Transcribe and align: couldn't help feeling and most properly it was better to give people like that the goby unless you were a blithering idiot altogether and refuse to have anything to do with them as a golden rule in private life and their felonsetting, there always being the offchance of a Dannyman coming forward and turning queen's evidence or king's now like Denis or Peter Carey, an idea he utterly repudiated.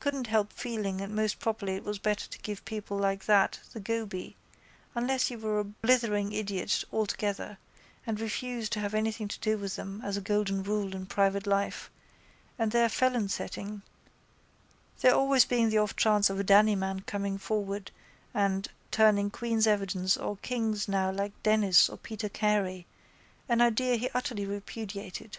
couldn't 0.00 0.26
help 0.26 0.52
feeling 0.52 1.00
and 1.00 1.14
most 1.14 1.38
properly 1.38 1.76
it 1.76 1.84
was 1.84 2.00
better 2.00 2.26
to 2.26 2.36
give 2.40 2.64
people 2.64 2.96
like 2.98 3.26
that 3.26 3.60
the 3.72 3.78
goby 3.78 4.34
unless 4.96 5.30
you 5.30 5.38
were 5.38 5.60
a 5.60 5.62
blithering 5.62 6.32
idiot 6.32 6.82
altogether 6.92 7.56
and 8.08 8.18
refuse 8.18 8.68
to 8.68 8.80
have 8.80 8.92
anything 8.92 9.28
to 9.28 9.38
do 9.38 9.56
with 9.56 9.76
them 9.76 10.02
as 10.04 10.16
a 10.16 10.20
golden 10.20 10.64
rule 10.64 10.96
in 10.96 11.06
private 11.06 11.46
life 11.46 11.92
and 12.58 12.72
their 12.72 12.88
felonsetting, 12.88 13.82
there 15.00 15.14
always 15.14 15.44
being 15.44 15.68
the 15.70 15.78
offchance 15.78 16.28
of 16.28 16.40
a 16.40 16.42
Dannyman 16.42 17.06
coming 17.06 17.38
forward 17.38 17.92
and 18.34 18.66
turning 18.90 19.30
queen's 19.30 19.64
evidence 19.68 20.16
or 20.16 20.38
king's 20.38 20.88
now 20.88 21.08
like 21.12 21.40
Denis 21.44 21.88
or 21.88 21.98
Peter 21.98 22.28
Carey, 22.28 22.84
an 23.48 23.60
idea 23.60 23.94
he 23.94 24.10
utterly 24.12 24.44
repudiated. 24.44 25.38